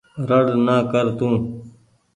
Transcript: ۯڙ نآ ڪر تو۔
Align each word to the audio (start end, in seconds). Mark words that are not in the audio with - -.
ۯڙ 0.29 0.45
نآ 0.65 0.75
ڪر 0.91 1.05
تو۔ 1.17 1.29